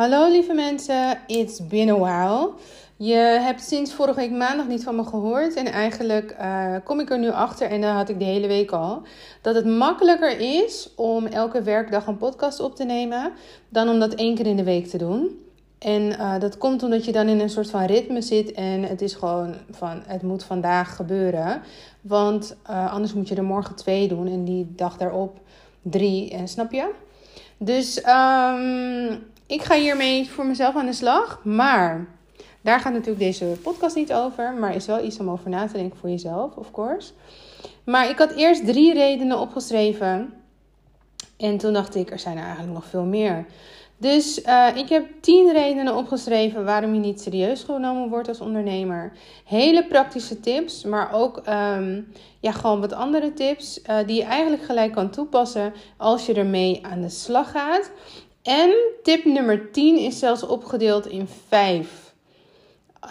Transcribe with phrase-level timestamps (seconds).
[0.00, 2.52] Hallo lieve mensen, it's been a while.
[2.96, 5.54] Je hebt sinds vorige week maandag niet van me gehoord.
[5.54, 8.70] En eigenlijk uh, kom ik er nu achter, en dat had ik de hele week
[8.70, 9.02] al,
[9.40, 13.32] dat het makkelijker is om elke werkdag een podcast op te nemen
[13.68, 15.44] dan om dat één keer in de week te doen.
[15.78, 19.02] En uh, dat komt omdat je dan in een soort van ritme zit en het
[19.02, 21.62] is gewoon van het moet vandaag gebeuren.
[22.00, 25.38] Want uh, anders moet je er morgen twee doen en die dag daarop
[25.82, 26.30] drie.
[26.30, 26.90] En snap je?
[27.58, 31.40] Dus um, ik ga hiermee voor mezelf aan de slag.
[31.44, 32.06] Maar
[32.60, 34.52] daar gaat natuurlijk deze podcast niet over.
[34.52, 37.12] Maar is wel iets om over na te denken voor jezelf, of course.
[37.84, 40.32] Maar ik had eerst drie redenen opgeschreven.
[41.36, 43.46] En toen dacht ik, er zijn er eigenlijk nog veel meer.
[43.96, 49.12] Dus uh, ik heb tien redenen opgeschreven waarom je niet serieus genomen wordt als ondernemer.
[49.44, 54.62] Hele praktische tips, maar ook um, ja, gewoon wat andere tips uh, die je eigenlijk
[54.62, 57.90] gelijk kan toepassen als je ermee aan de slag gaat.
[58.42, 58.70] En
[59.02, 62.14] tip nummer 10 is zelfs opgedeeld in vijf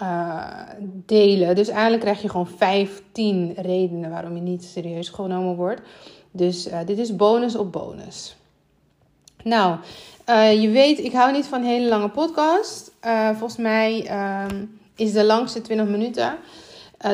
[0.02, 0.60] uh,
[1.06, 1.54] delen.
[1.54, 5.80] Dus eigenlijk krijg je gewoon 15 redenen waarom je niet serieus genomen wordt.
[6.30, 8.36] Dus uh, dit is bonus op bonus.
[9.42, 9.76] Nou,
[10.28, 12.92] uh, je weet, ik hou niet van hele lange podcast.
[13.30, 14.64] volgens mij ehm,
[14.96, 16.36] is de langste 20 minuten.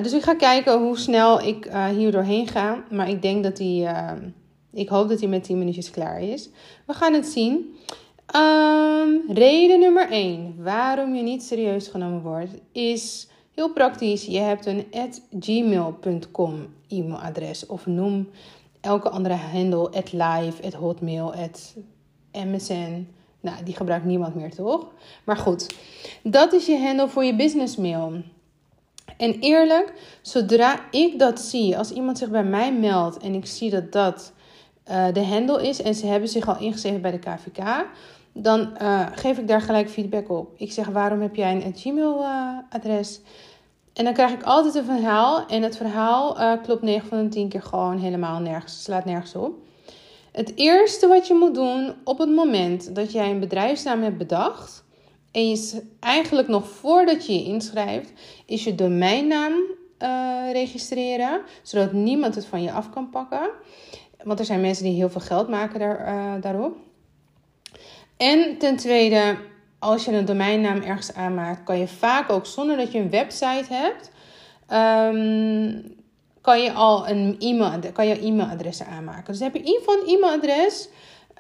[0.03, 2.85] dus ik ga kijken hoe snel ik hier doorheen ga.
[2.91, 4.29] Maar ik denk dat hij, ehm,
[4.73, 6.49] ik hoop dat hij met 10 minuutjes klaar is.
[6.87, 7.77] We gaan het zien.
[8.35, 14.25] Um, reden nummer 1 waarom je niet serieus genomen wordt is heel praktisch.
[14.25, 14.87] Je hebt een
[15.41, 18.29] gmail.com e-mailadres of noem
[18.81, 21.75] elke andere handle live, hotmail, at
[22.33, 23.09] msn.
[23.41, 24.87] Nou, die gebruikt niemand meer, toch?
[25.25, 25.75] Maar goed,
[26.23, 28.23] dat is je handle voor je businessmail.
[29.17, 33.71] En eerlijk, zodra ik dat zie, als iemand zich bij mij meldt en ik zie
[33.71, 34.33] dat dat
[34.91, 37.87] uh, de handle is en ze hebben zich al ingeschreven bij de KVK,
[38.39, 40.51] dan uh, geef ik daar gelijk feedback op.
[40.57, 43.21] Ik zeg, waarom heb jij een Gmail-adres?
[43.21, 43.27] Uh,
[43.93, 45.47] en dan krijg ik altijd een verhaal.
[45.47, 48.83] En het verhaal uh, klopt 9 van de 10 keer gewoon helemaal nergens.
[48.83, 49.55] Slaat nergens op.
[50.33, 54.85] Het eerste wat je moet doen op het moment dat jij een bedrijfsnaam hebt bedacht.
[55.33, 58.13] En je eigenlijk nog voordat je je inschrijft,
[58.47, 59.55] is je domeinnaam
[60.53, 61.41] registreren.
[61.63, 63.51] Zodat niemand het van je af kan pakken.
[64.23, 66.77] Want er zijn mensen die heel veel geld maken daar, daarop.
[68.17, 69.37] En ten tweede,
[69.79, 73.67] als je een domeinnaam ergens aanmaakt, kan je vaak ook zonder dat je een website
[73.69, 74.11] hebt,
[74.73, 75.95] um,
[76.41, 79.33] kan je al een e-mail, kan je e-mailadressen aanmaken.
[79.33, 80.89] Dus heb je in ieder geval een e-mailadres,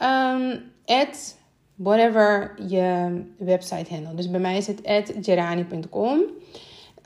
[0.02, 1.36] um, at
[1.74, 4.14] whatever je website handle.
[4.14, 6.18] Dus bij mij is het at gerani.com.
[6.18, 6.28] Um,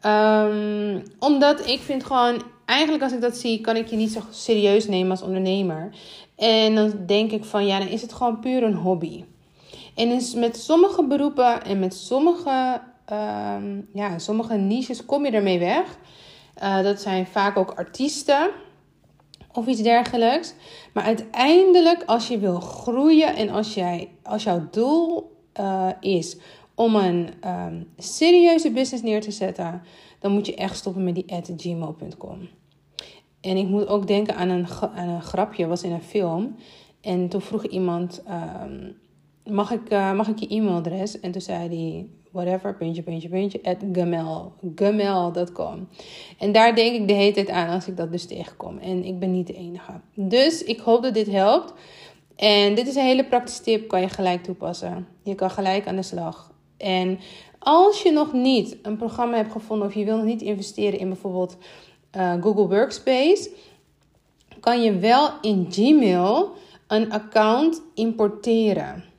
[0.01, 4.21] ehm, omdat ik vind gewoon, eigenlijk als ik dat zie, kan ik je niet zo
[4.31, 5.91] serieus nemen als ondernemer.
[6.37, 9.25] En dan denk ik van, ja, dan is het gewoon puur een hobby.
[9.95, 12.81] En is met sommige beroepen en met sommige,
[13.13, 15.99] um, ja, sommige niches kom je ermee weg.
[16.63, 18.51] Uh, dat zijn vaak ook artiesten
[19.53, 20.55] of iets dergelijks.
[20.93, 26.37] Maar uiteindelijk, als je wil groeien en als, jij, als jouw doel uh, is
[26.75, 29.83] om een um, serieuze business neer te zetten,
[30.19, 31.25] dan moet je echt stoppen met die
[31.57, 32.49] gmail.com.
[33.41, 36.57] En ik moet ook denken aan een, aan een grapje, was in een film.
[37.01, 38.23] En toen vroeg iemand.
[38.63, 38.97] Um,
[39.45, 41.21] mag ik, uh, mag ik je e-mailadres?
[41.21, 45.89] En toen zei hij, whatever, puntje, puntje, puntje, at gamel, gamel.com.
[46.39, 48.79] En daar denk ik de hele tijd aan als ik dat dus tegenkom.
[48.79, 49.93] En ik ben niet de enige.
[50.15, 51.73] Dus ik hoop dat dit helpt.
[52.37, 55.07] En dit is een hele praktische tip, kan je gelijk toepassen.
[55.23, 56.53] Je kan gelijk aan de slag.
[56.77, 57.19] En
[57.59, 61.09] als je nog niet een programma hebt gevonden of je wil nog niet investeren in
[61.09, 61.57] bijvoorbeeld
[62.17, 63.51] uh, Google Workspace,
[64.61, 66.51] kan je wel in Gmail
[66.87, 69.10] een account importeren.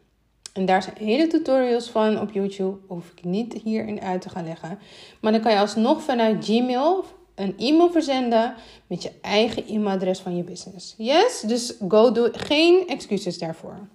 [0.53, 2.78] En daar zijn hele tutorials van op YouTube.
[2.88, 4.79] Hoef ik niet hierin uit te gaan leggen.
[5.22, 8.53] Maar dan kan je alsnog vanuit Gmail een e-mail verzenden
[8.88, 10.95] met je eigen e-mailadres van je business.
[10.97, 11.44] Yes?
[11.47, 12.29] Dus go do.
[12.31, 13.88] Geen excuses daarvoor.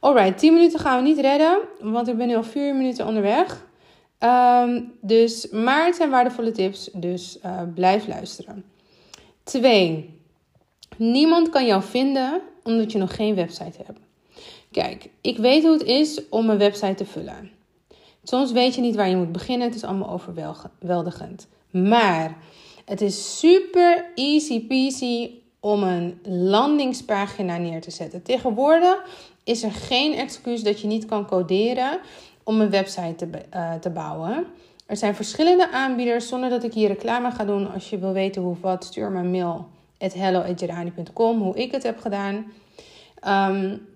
[0.00, 3.64] Alright, 10 minuten gaan we niet redden, want ik ben nu al 4 minuten onderweg.
[4.18, 8.64] Um, dus, maar het zijn waardevolle tips, dus uh, blijf luisteren.
[9.42, 10.20] 2.
[10.96, 13.98] Niemand kan jou vinden omdat je nog geen website hebt.
[14.72, 17.50] Kijk, ik weet hoe het is om een website te vullen.
[18.24, 19.66] Soms weet je niet waar je moet beginnen.
[19.66, 21.48] Het is allemaal overweldigend.
[21.70, 22.36] Maar
[22.84, 25.30] het is super easy peasy
[25.60, 28.22] om een landingspagina neer te zetten.
[28.22, 29.04] Tegenwoordig
[29.44, 32.00] is er geen excuus dat je niet kan coderen
[32.42, 34.46] om een website te, uh, te bouwen.
[34.86, 37.72] Er zijn verschillende aanbieders, zonder dat ik hier reclame ga doen.
[37.72, 39.66] Als je wil weten hoe wat, stuur me een mail
[39.98, 40.44] at hello
[41.18, 42.52] hoe ik het heb gedaan.
[43.26, 43.90] Um,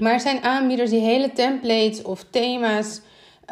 [0.00, 3.00] Maar er zijn aanbieders die hele templates of thema's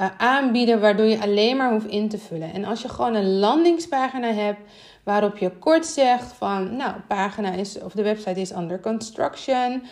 [0.00, 2.52] uh, aanbieden, waardoor je alleen maar hoeft in te vullen.
[2.52, 4.60] En als je gewoon een landingspagina hebt
[5.04, 9.82] waarop je kort zegt van, nou, pagina is of de website is under construction.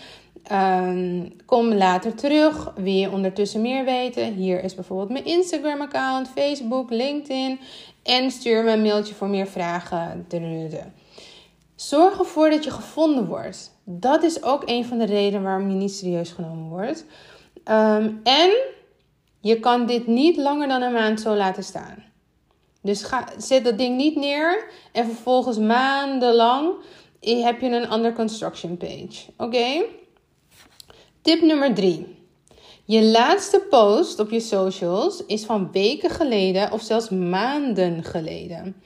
[0.52, 2.72] Um, kom later terug.
[2.76, 4.32] Wil je ondertussen meer weten?
[4.32, 7.60] Hier is bijvoorbeeld mijn Instagram-account, Facebook, LinkedIn.
[8.02, 10.26] En stuur me een mailtje voor meer vragen.
[11.74, 13.75] Zorg ervoor dat je gevonden wordt.
[13.88, 17.04] Dat is ook een van de redenen waarom je niet serieus genomen wordt.
[17.64, 18.50] Um, en
[19.40, 22.04] je kan dit niet langer dan een maand zo laten staan.
[22.82, 26.74] Dus ga, zet dat ding niet neer en vervolgens maandenlang
[27.20, 29.32] heb je een under construction page.
[29.36, 29.84] Oké?
[31.22, 32.16] Tip nummer 3.
[32.84, 38.76] Je laatste post op je socials is van weken geleden of zelfs maanden geleden.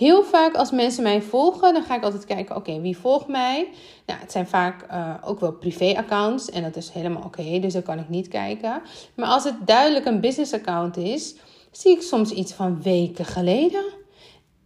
[0.00, 3.68] Heel vaak als mensen mij volgen, dan ga ik altijd kijken, oké, wie volgt mij?
[4.06, 7.82] Nou, het zijn vaak uh, ook wel privé-accounts en dat is helemaal oké, dus dan
[7.82, 8.82] kan ik niet kijken.
[9.14, 11.34] Maar als het duidelijk een business-account is,
[11.70, 13.84] zie ik soms iets van weken geleden.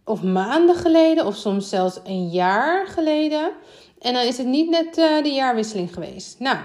[0.03, 3.51] Of maanden geleden, of soms zelfs een jaar geleden.
[3.99, 6.39] En dan is het niet net uh, de jaarwisseling geweest.
[6.39, 6.57] Nou,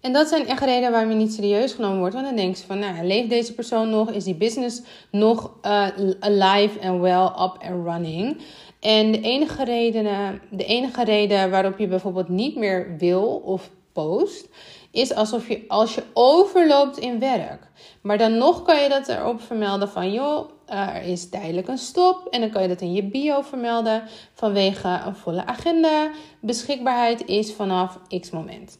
[0.00, 2.14] en dat zijn echt redenen waarom je niet serieus genomen wordt.
[2.14, 4.10] Want dan denk je van, nou, leeft deze persoon nog?
[4.10, 5.86] Is die business nog uh,
[6.20, 8.40] alive and well, up and running?
[8.80, 14.48] En de enige, reden, de enige reden waarop je bijvoorbeeld niet meer wil of post,
[14.90, 17.70] is alsof je als je overloopt in werk.
[18.00, 22.26] Maar dan nog kan je dat erop vermelden van, joh, er is tijdelijk een stop.
[22.30, 24.02] En dan kan je dat in je bio vermelden
[24.34, 26.10] vanwege een volle agenda.
[26.40, 28.79] Beschikbaarheid is vanaf x moment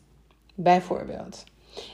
[0.63, 1.45] bijvoorbeeld.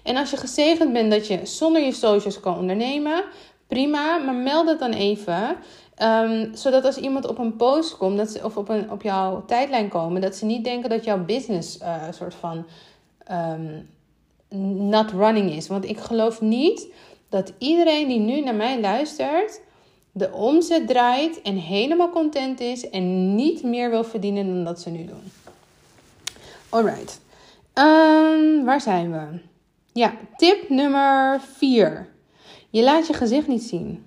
[0.02, 3.24] En als je gezegend bent dat je zonder je socials kan ondernemen,
[3.66, 5.56] prima, maar meld het dan even.
[6.02, 9.44] Um, zodat als iemand op een post komt, dat ze, of op, een, op jouw
[9.44, 12.66] tijdlijn komen, dat ze niet denken dat jouw business uh, soort van
[13.32, 13.88] um,
[14.88, 15.68] not running is.
[15.68, 16.86] Want ik geloof niet
[17.28, 19.60] dat iedereen die nu naar mij luistert,
[20.12, 24.90] de omzet draait en helemaal content is en niet meer wil verdienen dan dat ze
[24.90, 25.32] nu doen.
[26.68, 27.20] Alright.
[27.78, 29.40] Um, waar zijn we?
[29.92, 32.08] Ja, tip nummer 4.
[32.70, 34.04] Je laat je gezicht niet zien.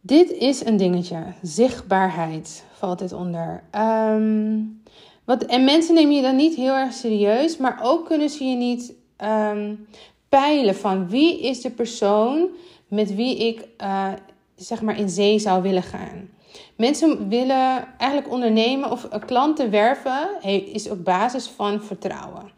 [0.00, 1.24] Dit is een dingetje.
[1.42, 3.62] Zichtbaarheid valt dit onder.
[3.76, 4.82] Um,
[5.24, 8.56] wat, en mensen nemen je dan niet heel erg serieus, maar ook kunnen ze je
[8.56, 8.94] niet
[9.24, 9.86] um,
[10.28, 12.48] peilen van wie is de persoon
[12.88, 14.12] met wie ik uh,
[14.56, 16.28] zeg maar in zee zou willen gaan.
[16.76, 20.28] Mensen willen eigenlijk ondernemen of klanten werven
[20.72, 22.50] is op basis van vertrouwen.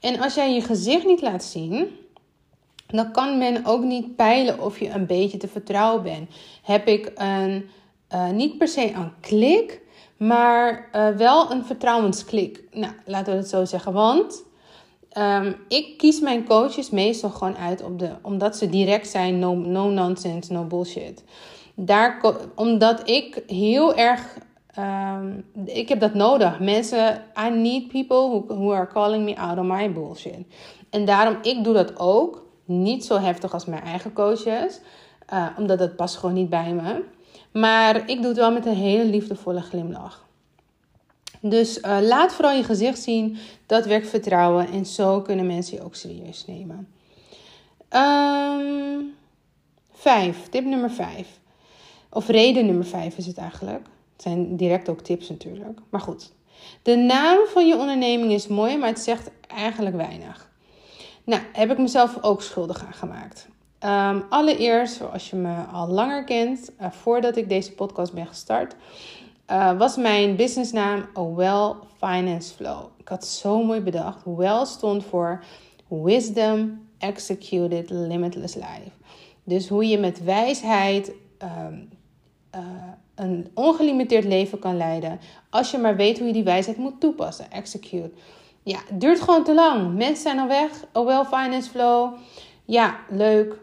[0.00, 1.88] En als jij je gezicht niet laat zien,
[2.86, 6.30] dan kan men ook niet peilen of je een beetje te vertrouwen bent.
[6.62, 7.70] Heb ik een,
[8.14, 9.80] uh, niet per se een klik,
[10.16, 12.62] maar uh, wel een vertrouwensklik.
[12.72, 13.92] Nou, laten we het zo zeggen.
[13.92, 14.42] Want
[15.18, 19.88] um, ik kies mijn coaches meestal gewoon uit op de, omdat ze direct zijn, no
[19.88, 21.24] nonsense, no bullshit.
[21.80, 22.20] Daar,
[22.54, 24.38] omdat ik heel erg.
[24.78, 26.60] Um, ik heb dat nodig.
[26.60, 30.46] Mensen, I need people who, who are calling me out on my bullshit.
[30.90, 32.46] En daarom, ik doe dat ook.
[32.64, 34.80] Niet zo heftig als mijn eigen coaches.
[35.32, 37.04] Uh, omdat dat past gewoon niet bij me.
[37.52, 40.26] Maar ik doe het wel met een hele liefdevolle glimlach.
[41.40, 43.36] Dus uh, laat vooral je gezicht zien.
[43.66, 44.70] Dat werkt vertrouwen.
[44.70, 46.88] En zo kunnen mensen je ook serieus nemen.
[47.90, 49.14] Um,
[49.92, 50.48] vijf.
[50.48, 51.38] Tip nummer vijf.
[52.10, 53.86] Of reden nummer 5 is het eigenlijk.
[54.12, 55.78] Het zijn direct ook tips natuurlijk.
[55.88, 56.32] Maar goed.
[56.82, 60.50] De naam van je onderneming is mooi, maar het zegt eigenlijk weinig.
[61.24, 63.48] Nou, heb ik mezelf ook schuldig aan gemaakt.
[63.84, 68.74] Um, allereerst, zoals je me al langer kent, uh, voordat ik deze podcast ben gestart,
[69.50, 72.84] uh, was mijn businessnaam Well Finance Flow.
[72.96, 74.22] Ik had zo mooi bedacht.
[74.24, 75.44] Well stond voor
[75.88, 78.90] Wisdom Executed Limitless Life.
[79.44, 81.12] Dus hoe je met wijsheid
[81.42, 81.88] um,
[82.54, 82.60] uh,
[83.14, 85.20] een ongelimiteerd leven kan leiden.
[85.50, 87.50] Als je maar weet hoe je die wijsheid moet toepassen.
[87.50, 88.10] Execute.
[88.62, 89.94] Ja, duurt gewoon te lang.
[89.94, 90.70] Mensen zijn al weg.
[90.92, 92.14] Oh well, finance flow.
[92.64, 93.58] Ja, leuk.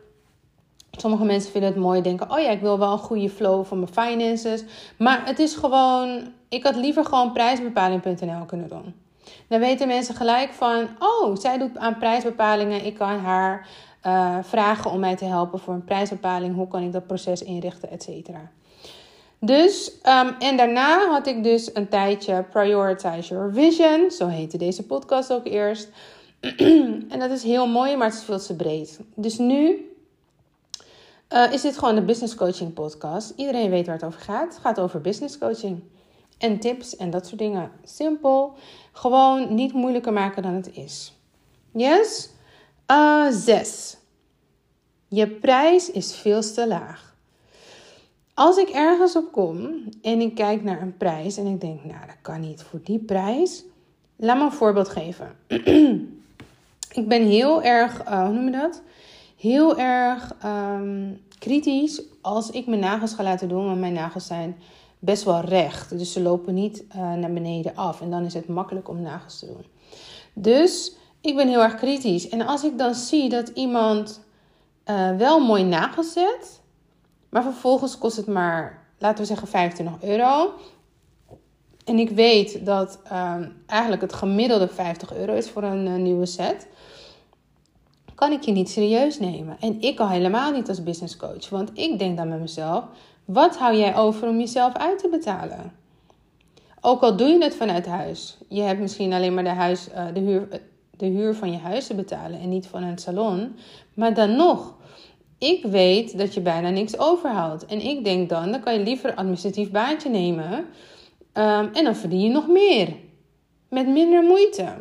[0.91, 3.77] Sommige mensen vinden het mooi, denken: oh ja, ik wil wel een goede flow voor
[3.77, 4.63] mijn finances.
[4.97, 8.93] Maar het is gewoon, ik had liever gewoon prijsbepaling.nl kunnen doen.
[9.47, 12.85] Dan weten mensen gelijk van: oh, zij doet aan prijsbepalingen.
[12.85, 13.67] Ik kan haar
[14.05, 16.55] uh, vragen om mij te helpen voor een prijsbepaling.
[16.55, 18.51] Hoe kan ik dat proces inrichten, et cetera.
[19.45, 24.11] Dus, um, en daarna had ik dus een tijdje Prioritize Your Vision.
[24.11, 25.89] Zo heette deze podcast ook eerst.
[27.09, 28.99] en dat is heel mooi, maar het is veel te breed.
[29.15, 29.89] Dus nu
[31.29, 33.33] uh, is dit gewoon de business coaching podcast.
[33.35, 34.53] Iedereen weet waar het over gaat.
[34.53, 35.83] Het gaat over business coaching.
[36.37, 37.71] En tips en dat soort dingen.
[37.83, 38.53] Simpel.
[38.91, 41.13] Gewoon niet moeilijker maken dan het is.
[41.71, 42.29] Yes?
[42.91, 43.97] Uh, zes.
[45.07, 47.04] Je prijs is veel te laag.
[48.35, 52.05] Als ik ergens op kom en ik kijk naar een prijs en ik denk, nou
[52.05, 53.63] dat kan niet voor die prijs.
[54.15, 55.35] Laat me een voorbeeld geven.
[57.01, 58.81] ik ben heel erg, uh, hoe noem je dat?
[59.37, 64.57] Heel erg um, kritisch als ik mijn nagels ga laten doen, want mijn nagels zijn
[64.99, 65.97] best wel recht.
[65.97, 68.01] Dus ze lopen niet uh, naar beneden af.
[68.01, 69.65] En dan is het makkelijk om nagels te doen.
[70.33, 72.29] Dus ik ben heel erg kritisch.
[72.29, 74.21] En als ik dan zie dat iemand
[74.89, 76.63] uh, wel mooi nagels zet,
[77.35, 80.53] maar vervolgens kost het maar, laten we zeggen, 25 euro.
[81.85, 86.25] En ik weet dat um, eigenlijk het gemiddelde 50 euro is voor een uh, nieuwe
[86.25, 86.67] set.
[88.15, 89.57] Kan ik je niet serieus nemen.
[89.59, 91.49] En ik al helemaal niet als business coach.
[91.49, 92.83] Want ik denk dan met mezelf:
[93.25, 95.73] wat hou jij over om jezelf uit te betalen?
[96.81, 98.37] Ook al doe je het vanuit huis.
[98.47, 100.61] Je hebt misschien alleen maar de, huis, uh, de, huur,
[100.97, 103.55] de huur van je huis te betalen en niet van een salon.
[103.93, 104.75] Maar dan nog,
[105.45, 107.65] ik weet dat je bijna niks overhoudt.
[107.65, 110.53] En ik denk dan, dan kan je liever een administratief baantje nemen.
[110.53, 112.95] Um, en dan verdien je nog meer.
[113.69, 114.75] Met minder moeite.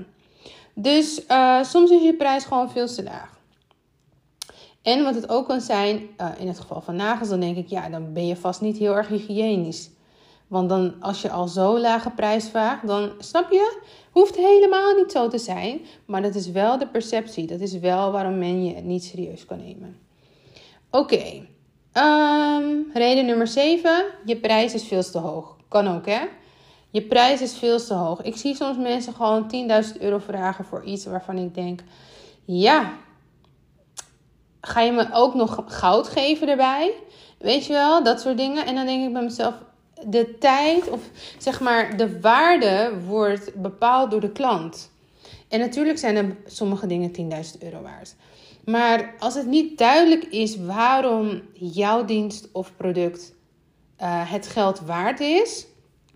[0.75, 3.39] Dus uh, soms is je prijs gewoon veel te laag.
[4.83, 7.69] En wat het ook kan zijn, uh, in het geval van nagels, dan denk ik,
[7.69, 9.91] ja, dan ben je vast niet heel erg hygiënisch.
[10.47, 13.81] Want dan, als je al zo lage prijs vraagt, dan snap je,
[14.11, 15.81] hoeft helemaal niet zo te zijn.
[16.05, 17.47] Maar dat is wel de perceptie.
[17.47, 20.04] Dat is wel waarom men je niet serieus kan nemen.
[20.95, 21.47] Oké.
[21.93, 24.05] Um, reden nummer 7.
[24.25, 25.57] Je prijs is veel te hoog.
[25.69, 26.21] Kan ook, hè?
[26.91, 28.23] Je prijs is veel te hoog.
[28.23, 29.53] Ik zie soms mensen gewoon
[29.95, 31.81] 10.000 euro vragen voor iets waarvan ik denk:
[32.45, 32.93] ja,
[34.61, 36.95] ga je me ook nog goud geven erbij?
[37.39, 38.67] Weet je wel, dat soort dingen.
[38.67, 39.55] En dan denk ik bij mezelf:
[40.07, 41.01] de tijd of
[41.39, 44.91] zeg maar de waarde wordt bepaald door de klant.
[45.49, 48.15] En natuurlijk zijn er sommige dingen 10.000 euro waard.
[48.65, 53.35] Maar als het niet duidelijk is waarom jouw dienst of product
[54.01, 55.67] uh, het geld waard is,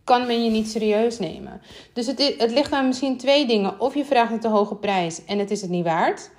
[0.04, 1.60] kan men je niet serieus nemen.
[1.92, 3.80] Dus het, het ligt aan misschien twee dingen.
[3.80, 6.30] Of je vraagt een te hoge prijs en het is het niet waard.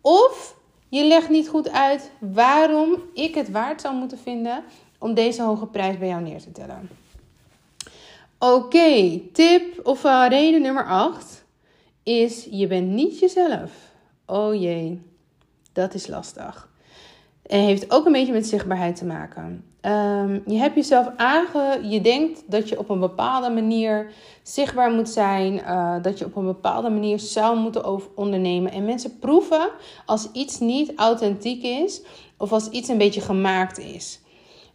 [0.00, 0.56] Of
[0.88, 4.64] je legt niet goed uit waarom ik het waard zou moeten vinden
[4.98, 6.88] om deze hoge prijs bij jou neer te tellen.
[8.38, 11.44] Oké, tip of uh, reden nummer 8
[12.02, 13.72] is je bent niet jezelf.
[14.26, 15.00] Oh jee,
[15.76, 16.68] dat is lastig.
[17.46, 19.64] En heeft ook een beetje met zichtbaarheid te maken.
[19.82, 21.80] Um, je hebt jezelf aange...
[21.82, 25.54] Je denkt dat je op een bepaalde manier zichtbaar moet zijn.
[25.54, 28.72] Uh, dat je op een bepaalde manier zou moeten ondernemen.
[28.72, 29.68] En mensen proeven
[30.06, 32.02] als iets niet authentiek is.
[32.38, 34.20] Of als iets een beetje gemaakt is.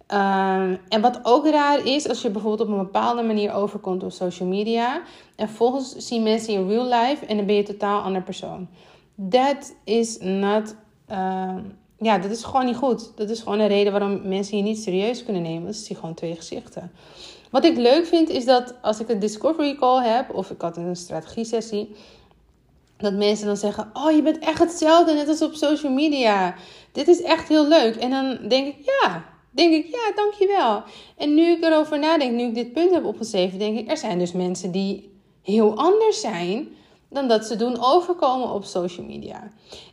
[0.08, 4.12] Um, en wat ook raar is, als je bijvoorbeeld op een bepaalde manier overkomt op
[4.12, 5.02] social media.
[5.36, 8.68] En volgens zien mensen in real life en dan ben je een totaal ander persoon.
[9.30, 10.76] That is not...
[11.12, 11.56] Uh,
[11.98, 13.12] ja, dat is gewoon niet goed.
[13.16, 15.66] Dat is gewoon een reden waarom mensen je niet serieus kunnen nemen.
[15.66, 16.92] Dat zie gewoon twee gezichten.
[17.52, 20.78] Wat ik leuk vind is dat als ik een discovery call heb, of ik had
[20.78, 21.96] een strategie sessie,
[22.98, 26.56] dat mensen dan zeggen: Oh, je bent echt hetzelfde, net als op social media.
[26.92, 27.96] Dit is echt heel leuk.
[27.96, 30.84] En dan denk ik: Ja, denk ik, ja, dankjewel.
[31.18, 34.20] En nu ik erover nadenk, nu ik dit punt heb opgeschreven, denk ik, er zijn
[34.20, 36.68] dus mensen die heel anders zijn
[37.10, 39.52] dan dat ze doen overkomen op social media.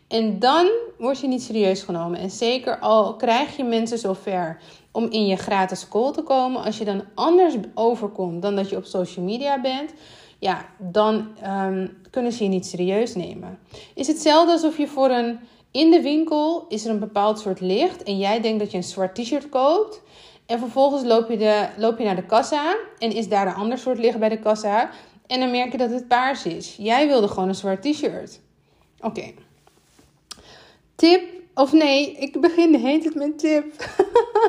[0.08, 2.20] En dan word je niet serieus genomen.
[2.20, 4.60] En zeker al krijg je mensen zover
[4.92, 8.76] om in je gratis call te komen, als je dan anders overkomt dan dat je
[8.76, 9.92] op social media bent,
[10.38, 13.58] ja, dan um, kunnen ze je niet serieus nemen.
[13.94, 15.38] Is hetzelfde alsof je voor een
[15.70, 18.84] in de winkel is er een bepaald soort licht en jij denkt dat je een
[18.84, 20.02] zwart t-shirt koopt.
[20.46, 23.78] En vervolgens loop je, de, loop je naar de kassa en is daar een ander
[23.78, 24.90] soort licht bij de kassa.
[25.26, 26.76] En dan merk je dat het paars is.
[26.76, 28.40] Jij wilde gewoon een zwart t-shirt.
[29.00, 29.32] Oké.
[30.98, 31.22] Tip,
[31.54, 33.64] of nee, ik begin de hele tijd met tip.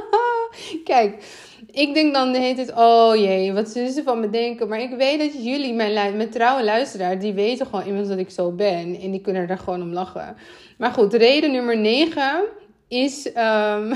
[0.84, 1.24] Kijk,
[1.72, 4.68] ik denk dan de hele tijd, oh jee, wat zullen ze van me denken?
[4.68, 8.29] Maar ik weet dat jullie, mijn, mijn trouwe luisteraar, die weten gewoon immers dat ik
[8.29, 9.00] zo ben.
[9.01, 10.36] En die kunnen er gewoon om lachen.
[10.77, 12.46] Maar goed, reden nummer 9
[12.88, 13.25] is.
[13.27, 13.94] Um,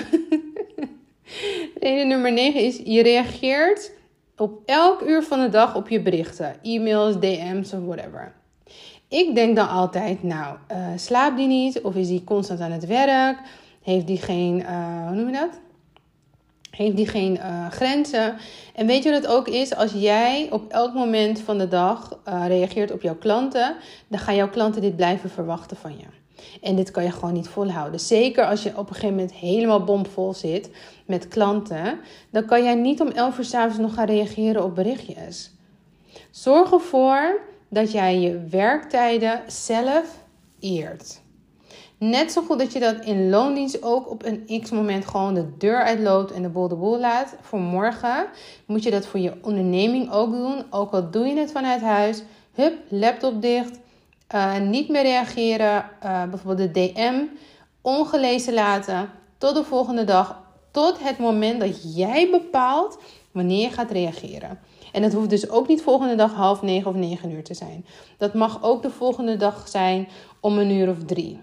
[1.81, 3.91] reden nummer 9 is: je reageert
[4.37, 8.42] op elk uur van de dag op je berichten, e-mails, DM's of whatever.
[9.13, 11.81] Ik denk dan altijd, nou, uh, slaapt die niet?
[11.81, 13.37] Of is die constant aan het werk?
[13.81, 15.59] Heeft die geen, uh, hoe noem je dat?
[16.69, 18.37] Heeft die geen uh, grenzen?
[18.75, 19.75] En weet je wat het ook is?
[19.75, 23.75] Als jij op elk moment van de dag reageert op jouw klanten,
[24.07, 26.05] dan gaan jouw klanten dit blijven verwachten van je.
[26.61, 27.99] En dit kan je gewoon niet volhouden.
[27.99, 30.69] Zeker als je op een gegeven moment helemaal bomvol zit
[31.05, 31.99] met klanten.
[32.29, 35.51] Dan kan jij niet om 11 uur s'avonds nog gaan reageren op berichtjes.
[36.31, 40.23] Zorg ervoor dat jij je werktijden zelf
[40.59, 41.21] eert.
[41.97, 45.83] Net zo goed dat je dat in loondienst ook op een x-moment gewoon de deur
[45.83, 47.35] uitloopt en de boel de boel laat.
[47.41, 48.25] Voor morgen
[48.65, 50.63] moet je dat voor je onderneming ook doen.
[50.69, 52.21] Ook al doe je het vanuit huis.
[52.53, 53.79] Hup, laptop dicht.
[54.35, 55.85] Uh, niet meer reageren.
[56.03, 57.23] Uh, bijvoorbeeld de DM
[57.81, 59.09] ongelezen laten.
[59.37, 60.41] Tot de volgende dag.
[60.71, 62.97] Tot het moment dat jij bepaalt
[63.31, 64.59] wanneer je gaat reageren.
[64.93, 67.85] En het hoeft dus ook niet volgende dag half negen of negen uur te zijn.
[68.17, 70.07] Dat mag ook de volgende dag zijn
[70.39, 71.39] om een uur of drie.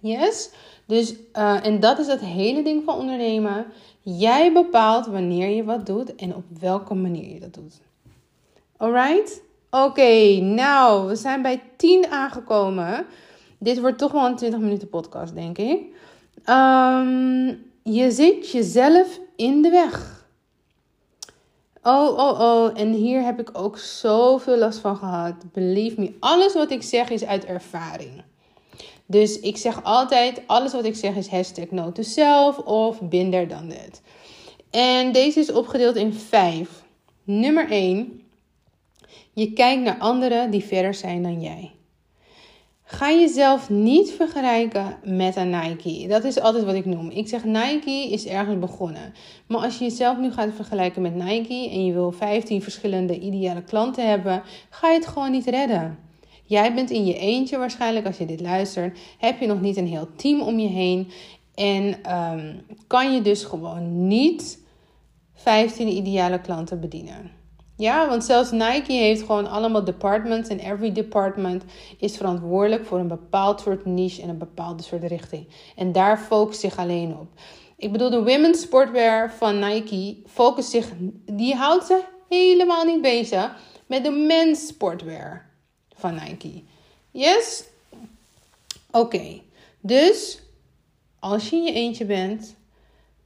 [0.00, 0.50] Yes?
[0.86, 3.66] Dus, uh, en dat is het hele ding van ondernemen.
[4.00, 7.80] Jij bepaalt wanneer je wat doet en op welke manier je dat doet.
[8.76, 9.42] Alright?
[9.70, 13.06] Oké, nou, we zijn bij 10 aangekomen.
[13.58, 15.80] Dit wordt toch wel een 20 minuten podcast, denk ik.
[16.48, 20.23] Um, je zit jezelf in de weg.
[21.86, 22.80] Oh, oh, oh.
[22.80, 25.34] En hier heb ik ook zoveel last van gehad.
[25.52, 28.22] Believe me, alles wat ik zeg is uit ervaring.
[29.06, 32.02] Dus ik zeg altijd, alles wat ik zeg is hashtag no to
[32.64, 34.02] of binder dan dit.
[34.70, 36.82] En deze is opgedeeld in vijf.
[37.24, 38.22] Nummer 1.
[39.32, 41.72] Je kijkt naar anderen die verder zijn dan jij.
[42.94, 46.08] Ga jezelf niet vergelijken met een Nike.
[46.08, 47.10] Dat is altijd wat ik noem.
[47.10, 49.14] Ik zeg Nike is ergens begonnen.
[49.46, 53.62] Maar als je jezelf nu gaat vergelijken met Nike en je wil 15 verschillende ideale
[53.62, 55.98] klanten hebben, ga je het gewoon niet redden.
[56.44, 58.98] Jij bent in je eentje waarschijnlijk als je dit luistert.
[59.18, 61.10] Heb je nog niet een heel team om je heen.
[61.54, 64.58] En um, kan je dus gewoon niet
[65.34, 67.30] 15 ideale klanten bedienen.
[67.76, 70.48] Ja, want zelfs Nike heeft gewoon allemaal departments.
[70.48, 71.64] En every department
[71.98, 75.46] is verantwoordelijk voor een bepaald soort niche en een bepaalde soort richting.
[75.76, 77.28] En daar focust zich alleen op.
[77.76, 80.92] Ik bedoel, de women's sportwear van Nike focust zich,
[81.26, 85.50] die houdt ze helemaal niet bezig met de men's sportwear
[85.94, 86.62] van Nike.
[87.10, 87.64] Yes?
[88.90, 89.40] Oké,
[89.80, 90.42] dus
[91.18, 92.56] als je in je eentje bent,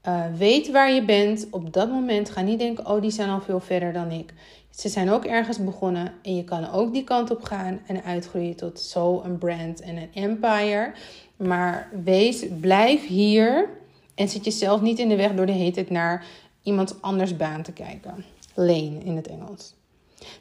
[0.09, 2.31] uh, weet waar je bent op dat moment.
[2.31, 4.33] Ga niet denken, oh die zijn al veel verder dan ik.
[4.71, 8.57] Ze zijn ook ergens begonnen en je kan ook die kant op gaan en uitgroeien
[8.57, 10.93] tot zo een brand en een empire.
[11.37, 13.69] Maar wees, blijf hier
[14.15, 16.27] en zit jezelf niet in de weg door de hele tijd naar
[16.63, 18.25] iemand anders baan te kijken.
[18.55, 19.75] Lane in het Engels.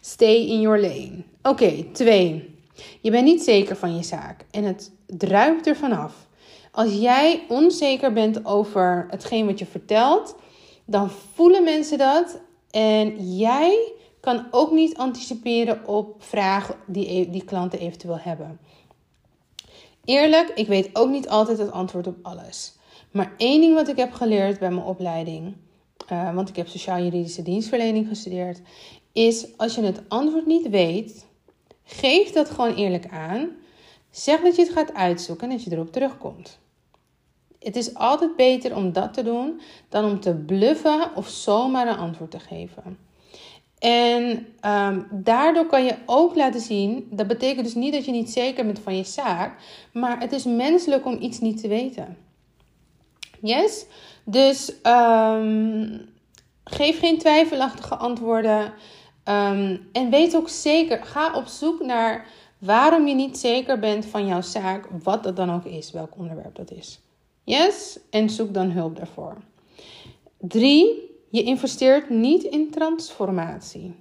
[0.02, 1.24] Stay in your lane.
[1.42, 2.56] Oké, twee.
[3.02, 6.27] Je bent niet zeker van je zaak en het druipt er vanaf.
[6.78, 10.36] Als jij onzeker bent over hetgeen wat je vertelt,
[10.86, 12.40] dan voelen mensen dat
[12.72, 18.60] en jij kan ook niet anticiperen op vragen die, e-, die klanten eventueel hebben.
[20.06, 22.76] Eerlijk, ik weet ook niet altijd het antwoord op alles.
[23.12, 25.56] Maar één ding wat ik heb geleerd bij mijn opleiding,
[26.12, 28.62] uh, want ik heb sociaal-juridische dienstverlening gestudeerd,
[29.12, 31.26] is als je het antwoord niet weet,
[31.84, 33.50] geef dat gewoon eerlijk aan.
[34.12, 36.60] Zeg dat je het gaat uitzoeken en dat je erop terugkomt.
[37.68, 41.98] Het is altijd beter om dat te doen dan om te bluffen of zomaar een
[41.98, 42.98] antwoord te geven.
[43.80, 48.32] En um, daardoor kan je ook laten zien, dat betekent dus niet dat je niet
[48.32, 49.60] zeker bent van je zaak,
[49.94, 52.18] maar het is menselijk om iets niet te weten.
[53.42, 53.86] Yes?
[54.24, 56.10] Dus um,
[56.64, 58.74] geef geen twijfelachtige antwoorden.
[59.24, 62.26] Um, en weet ook zeker, ga op zoek naar
[62.58, 66.56] waarom je niet zeker bent van jouw zaak, wat dat dan ook is, welk onderwerp
[66.56, 67.00] dat is.
[67.48, 68.00] Yes?
[68.10, 69.38] En zoek dan hulp daarvoor.
[70.38, 73.96] Drie, je investeert niet in transformatie.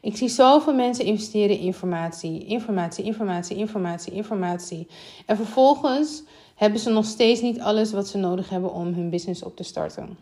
[0.00, 4.86] Ik zie zoveel mensen investeren in informatie, informatie, informatie, informatie, informatie.
[5.26, 6.22] En vervolgens
[6.54, 9.62] hebben ze nog steeds niet alles wat ze nodig hebben om hun business op te
[9.62, 10.18] starten.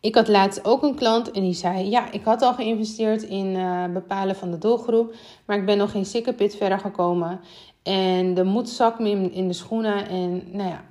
[0.00, 3.46] Ik had laatst ook een klant en die zei: Ja, ik had al geïnvesteerd in
[3.46, 7.40] uh, bepalen van de doelgroep, maar ik ben nog geen sikkepit verder gekomen.
[7.82, 10.08] En de moed zak me in de schoenen.
[10.08, 10.84] En nou ja,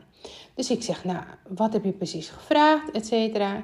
[0.56, 3.64] dus ik zeg: Nou, wat heb je precies gevraagd, et cetera.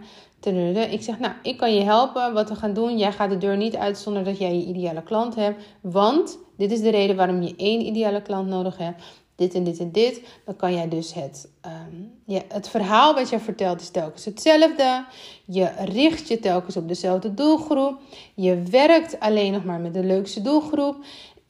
[0.89, 2.33] Ik zeg, nou, ik kan je helpen.
[2.33, 5.03] Wat we gaan doen, jij gaat de deur niet uit zonder dat jij je ideale
[5.03, 5.63] klant hebt.
[5.81, 9.03] Want dit is de reden waarom je één ideale klant nodig hebt.
[9.35, 10.21] Dit en dit en dit.
[10.45, 15.05] Dan kan jij dus het, um, ja, het verhaal wat je vertelt is telkens hetzelfde.
[15.45, 17.99] Je richt je telkens op dezelfde doelgroep.
[18.35, 20.95] Je werkt alleen nog maar met de leukste doelgroep.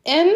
[0.04, 0.28] En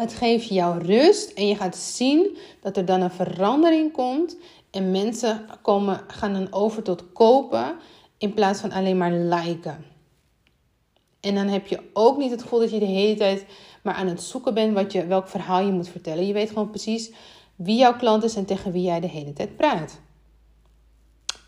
[0.00, 4.36] het geeft jou rust en je gaat zien dat er dan een verandering komt
[4.70, 7.76] en mensen komen, gaan dan over tot kopen
[8.18, 9.84] in plaats van alleen maar liken.
[11.20, 13.46] En dan heb je ook niet het gevoel dat je de hele tijd
[13.82, 16.26] maar aan het zoeken bent wat je, welk verhaal je moet vertellen.
[16.26, 17.12] Je weet gewoon precies
[17.56, 20.00] wie jouw klant is en tegen wie jij de hele tijd praat.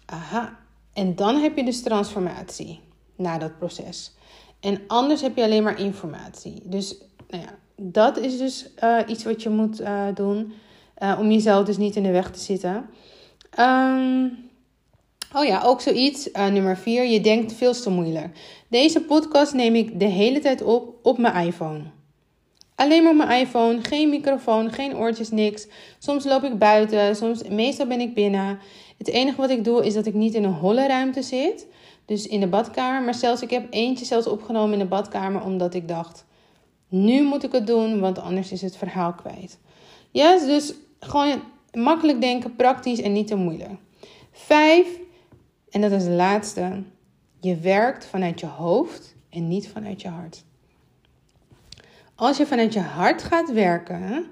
[0.07, 0.59] Aha.
[0.93, 2.81] En dan heb je dus transformatie
[3.17, 4.12] na dat proces.
[4.61, 6.61] En anders heb je alleen maar informatie.
[6.65, 6.97] Dus
[7.29, 10.53] nou ja, dat is dus uh, iets wat je moet uh, doen.
[11.03, 12.87] Uh, om jezelf dus niet in de weg te zitten.
[13.59, 14.51] Um,
[15.35, 16.31] oh ja, ook zoiets.
[16.33, 17.05] nummer 4.
[17.05, 18.38] Je denkt veel te moeilijk.
[18.68, 21.83] Deze podcast neem ik de hele tijd op op mijn iPhone.
[22.75, 25.66] Alleen maar mijn iPhone, geen microfoon, geen oortjes, niks.
[25.99, 28.59] Soms loop ik buiten, soms, meestal ben ik binnen.
[28.99, 31.66] Het enige wat ik doe is dat ik niet in een holle ruimte zit.
[32.05, 33.03] Dus in de badkamer.
[33.03, 36.25] Maar zelfs, ik heb eentje zelfs opgenomen in de badkamer omdat ik dacht...
[36.93, 39.59] Nu moet ik het doen, want anders is het verhaal kwijt.
[40.11, 41.41] Yes, dus gewoon
[41.73, 43.81] makkelijk denken, praktisch en niet te moeilijk.
[44.33, 44.87] Vijf,
[45.71, 46.83] en dat is de laatste.
[47.41, 50.45] Je werkt vanuit je hoofd en niet vanuit je hart.
[52.15, 54.27] Als je vanuit je hart gaat werken,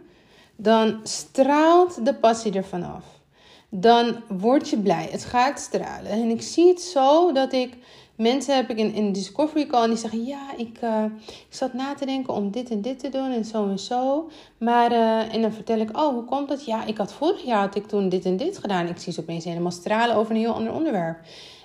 [0.56, 3.04] dan straalt de passie ervan af.
[3.68, 5.08] Dan word je blij.
[5.10, 6.10] Het gaat stralen.
[6.10, 7.76] En ik zie het zo dat ik
[8.20, 11.72] mensen heb ik in, in Discovery Call en die zeggen: Ja, ik, uh, ik zat
[11.72, 14.30] na te denken om dit en dit te doen en zo en zo.
[14.58, 16.64] Maar, uh, en dan vertel ik: Oh, hoe komt dat?
[16.64, 18.86] Ja, ik had vorig jaar had ik toen dit en dit gedaan.
[18.86, 21.18] Ik zie ze opeens helemaal stralen over een heel ander onderwerp.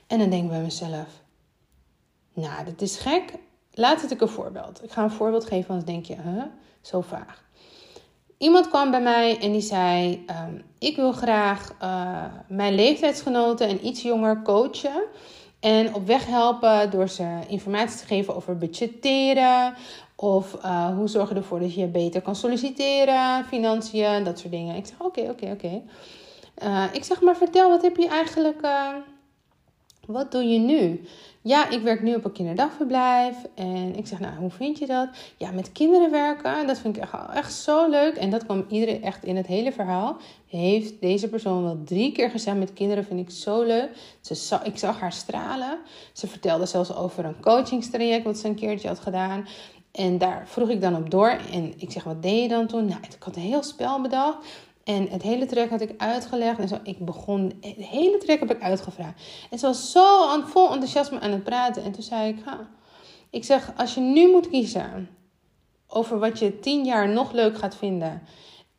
[0.07, 1.07] En dan denk ik bij mezelf:
[2.33, 3.33] Nou, dat is gek.
[3.73, 4.83] Laat het ik een voorbeeld.
[4.83, 6.43] Ik ga een voorbeeld geven, anders denk je: huh?
[6.81, 7.43] Zo vaag.
[8.37, 13.87] Iemand kwam bij mij en die zei: um, Ik wil graag uh, mijn leeftijdsgenoten en
[13.87, 15.03] iets jonger coachen.
[15.65, 19.73] En op weg helpen door ze informatie te geven over budgetteren.
[20.15, 24.75] Of uh, hoe zorg je ervoor dat je beter kan solliciteren, financiën, dat soort dingen.
[24.75, 25.81] Ik zeg: Oké, oké, oké.
[26.63, 28.61] Uh, ik zeg maar: Vertel, wat heb je eigenlijk.
[28.61, 28.89] Uh,
[30.07, 31.01] wat doe je nu?
[31.47, 33.35] Ja, ik werk nu op een kinderdagverblijf.
[33.55, 35.09] En ik zeg, nou, hoe vind je dat?
[35.37, 38.15] Ja, met kinderen werken, dat vind ik echt, echt zo leuk.
[38.15, 40.17] En dat kwam iedereen echt in het hele verhaal.
[40.47, 43.89] Heeft deze persoon wel drie keer gezegd, met kinderen vind ik zo leuk.
[44.21, 45.79] Ze, ik zag haar stralen.
[46.13, 49.47] Ze vertelde zelfs over een coachingstraject wat ze een keertje had gedaan.
[49.91, 51.37] En daar vroeg ik dan op door.
[51.51, 52.85] En ik zeg, wat deed je dan toen?
[52.85, 54.37] Nou, ik had een heel spel bedacht.
[54.85, 56.59] En het hele trek had ik uitgelegd.
[56.59, 59.21] En zo, ik begon, het hele trek heb ik uitgevraagd.
[59.49, 61.83] En ze was zo aan, vol enthousiasme aan het praten.
[61.83, 62.69] En toen zei ik, ha.
[63.29, 65.09] ik zeg, als je nu moet kiezen
[65.87, 68.21] over wat je tien jaar nog leuk gaat vinden.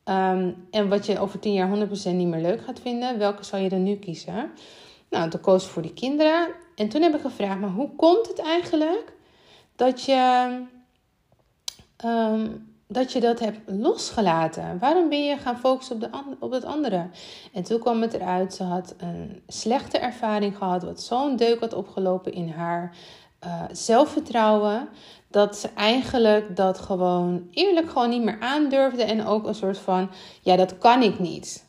[0.05, 3.19] Um, en wat je over tien jaar 100% niet meer leuk gaat vinden.
[3.19, 4.51] Welke zou je dan nu kiezen?
[5.11, 6.49] Nou, toen koos ik voor die kinderen.
[6.75, 9.13] En toen heb ik gevraagd, maar hoe komt het eigenlijk
[9.77, 10.51] dat je...
[12.05, 14.79] Um, dat je dat hebt losgelaten.
[14.79, 17.09] Waarom ben je gaan focussen op, de, op het andere?
[17.53, 21.75] En toen kwam het eruit, ze had een slechte ervaring gehad, wat zo'n deuk had
[21.75, 22.97] opgelopen in haar
[23.45, 24.89] uh, zelfvertrouwen,
[25.31, 30.11] dat ze eigenlijk dat gewoon eerlijk gewoon niet meer aandurfde en ook een soort van,
[30.43, 31.65] ja, dat kan ik niet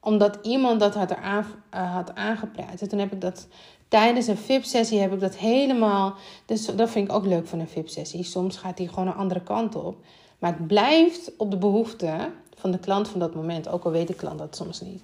[0.00, 2.80] omdat iemand dat had, eraan, uh, had aangepraat.
[2.80, 3.48] En toen heb ik dat
[3.88, 6.14] tijdens een VIP-sessie heb ik dat helemaal.
[6.46, 8.24] Dus dat vind ik ook leuk van een VIP-sessie.
[8.24, 9.96] Soms gaat die gewoon een andere kant op.
[10.40, 14.08] Maar het blijft op de behoefte van de klant van dat moment, ook al weet
[14.08, 15.02] de klant dat soms niet.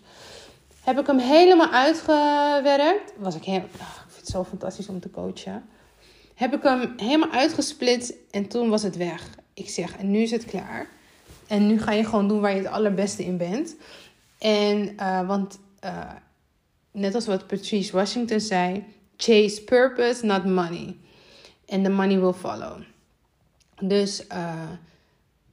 [0.80, 3.12] Heb ik hem helemaal uitgewerkt.
[3.16, 5.64] Was ik, heel, oh, ik vind het zo fantastisch om te coachen.
[6.34, 9.30] Heb ik hem helemaal uitgesplitst en toen was het weg.
[9.54, 10.88] Ik zeg, en nu is het klaar.
[11.46, 13.76] En nu ga je gewoon doen waar je het allerbeste in bent.
[14.38, 16.10] En, uh, want uh,
[16.90, 18.84] net als wat Patrice Washington zei,
[19.16, 20.96] chase purpose, not money.
[21.68, 22.80] And the money will follow.
[23.80, 24.70] Dus uh,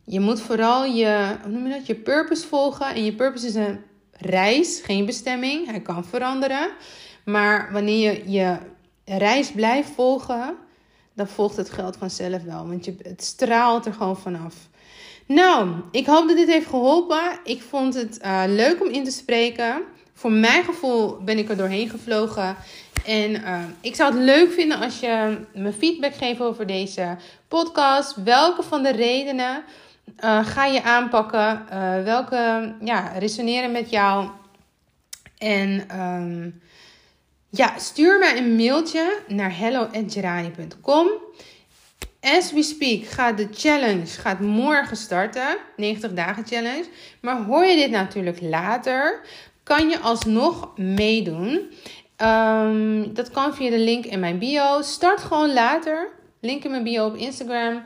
[0.06, 1.88] je moet vooral je, noem dat?
[1.88, 2.96] je purpose volgen.
[2.96, 3.80] En je purpose is een
[4.12, 5.66] reis, geen bestemming.
[5.66, 6.70] Hij kan veranderen.
[7.26, 8.58] Maar wanneer je je
[9.06, 10.56] reis blijft volgen,
[11.14, 12.68] dan volgt het geld vanzelf wel.
[12.68, 14.56] Want je, het straalt er gewoon vanaf.
[15.26, 17.40] Nou, ik hoop dat dit heeft geholpen.
[17.44, 19.82] Ik vond het uh, leuk om in te spreken.
[20.14, 22.56] Voor mijn gevoel ben ik er doorheen gevlogen.
[23.06, 28.16] En uh, ik zou het leuk vinden als je me feedback geeft over deze podcast.
[28.24, 29.64] Welke van de redenen
[30.24, 31.66] uh, ga je aanpakken?
[31.74, 34.30] Uh, welke ja, resoneren met jou?
[35.38, 36.62] En um,
[37.50, 41.08] ja, stuur mij een mailtje naar hello.gerani.com.
[42.22, 45.58] As we speak gaat de challenge gaat morgen starten.
[45.78, 46.86] 90 dagen challenge.
[47.22, 49.22] Maar hoor je dit natuurlijk later,
[49.64, 51.72] kan je alsnog meedoen.
[52.18, 54.82] Um, dat kan via de link in mijn bio.
[54.82, 56.10] Start gewoon later.
[56.40, 57.84] Link in mijn bio op Instagram.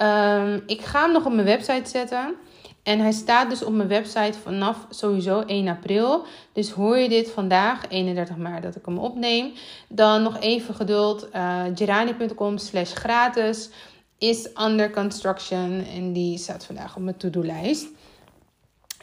[0.00, 2.34] Ehm, ik ga hem nog op mijn website zetten.
[2.82, 6.24] En hij staat dus op mijn website vanaf sowieso 1 april.
[6.52, 9.52] Dus hoor je dit vandaag, 31 maart, dat ik hem opneem.
[9.88, 11.30] Dan nog even geduld.
[11.30, 13.70] Eh, uh, gerani.com slash gratis
[14.18, 15.84] is under construction.
[15.94, 17.86] En die staat vandaag op mijn to-do-lijst.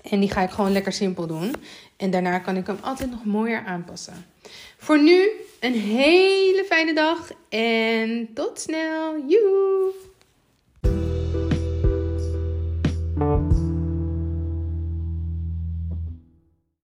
[0.04, 1.56] En die ga ik gewoon lekker simpel doen.
[1.98, 4.26] En daarna kan ik hem altijd nog mooier aanpassen.
[4.78, 5.30] Voor nu
[5.60, 7.32] een hele fijne dag.
[7.50, 9.24] En tot snel.
[9.28, 10.07] Joe!
[10.88, 11.17] you.